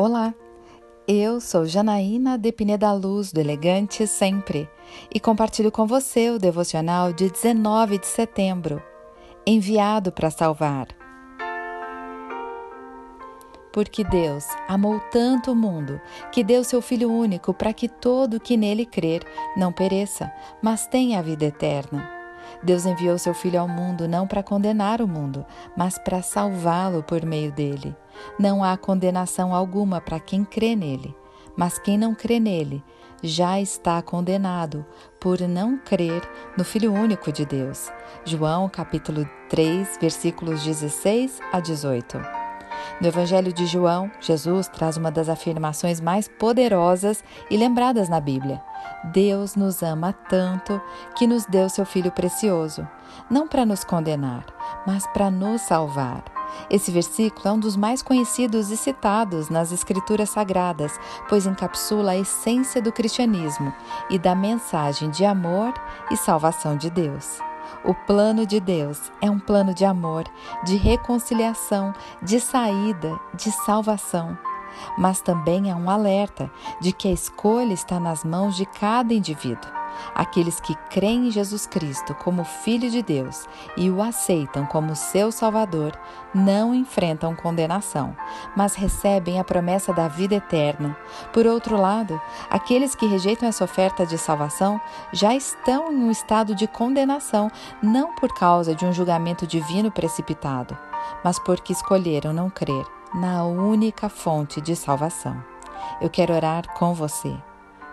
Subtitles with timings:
[0.00, 0.32] Olá,
[1.08, 4.70] eu sou Janaína de Pineda Luz, do Elegante Sempre,
[5.12, 8.80] e compartilho com você o devocional de 19 de setembro,
[9.44, 10.86] enviado para salvar.
[13.72, 18.56] Porque Deus amou tanto o mundo que deu seu Filho único para que todo que
[18.56, 19.24] nele crer
[19.56, 22.08] não pereça, mas tenha a vida eterna.
[22.62, 25.44] Deus enviou seu Filho ao mundo não para condenar o mundo,
[25.76, 27.96] mas para salvá-lo por meio dele.
[28.38, 31.14] Não há condenação alguma para quem crê nele,
[31.56, 32.82] mas quem não crê nele
[33.22, 34.84] já está condenado
[35.18, 36.22] por não crer
[36.56, 37.90] no Filho único de Deus.
[38.24, 42.18] João capítulo 3, versículos 16 a 18.
[43.00, 48.62] No Evangelho de João, Jesus traz uma das afirmações mais poderosas e lembradas na Bíblia.
[49.12, 50.80] Deus nos ama tanto
[51.16, 52.86] que nos deu seu Filho precioso,
[53.30, 54.44] não para nos condenar,
[54.86, 56.37] mas para nos salvar.
[56.70, 62.18] Esse versículo é um dos mais conhecidos e citados nas Escrituras Sagradas, pois encapsula a
[62.18, 63.72] essência do cristianismo
[64.10, 65.72] e da mensagem de amor
[66.10, 67.38] e salvação de Deus.
[67.84, 70.24] O plano de Deus é um plano de amor,
[70.64, 74.36] de reconciliação, de saída, de salvação.
[74.96, 79.77] Mas também é um alerta de que a escolha está nas mãos de cada indivíduo.
[80.14, 85.30] Aqueles que creem em Jesus Cristo como Filho de Deus e o aceitam como seu
[85.30, 85.92] Salvador
[86.34, 88.16] não enfrentam condenação,
[88.56, 90.96] mas recebem a promessa da vida eterna.
[91.32, 94.80] Por outro lado, aqueles que rejeitam essa oferta de salvação
[95.12, 97.50] já estão em um estado de condenação,
[97.82, 100.76] não por causa de um julgamento divino precipitado,
[101.24, 105.42] mas porque escolheram não crer na única fonte de salvação.
[106.00, 107.34] Eu quero orar com você.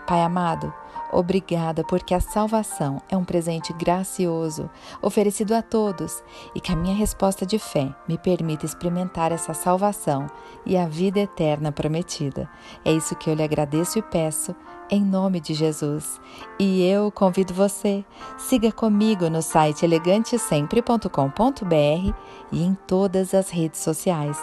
[0.05, 0.73] Pai amado,
[1.15, 4.69] Obrigada, porque a salvação é um presente gracioso
[5.01, 6.21] oferecido a todos
[6.53, 10.27] e que a minha resposta de fé me permita experimentar essa salvação
[10.65, 12.49] e a vida eterna prometida.
[12.83, 14.53] É isso que eu lhe agradeço e peço
[14.89, 16.19] em nome de Jesus.
[16.59, 18.03] E eu convido você,
[18.37, 22.13] siga comigo no site elegantesempre.com.br
[22.51, 24.37] e em todas as redes sociais.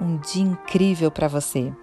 [0.00, 1.74] Um dia incrível para você!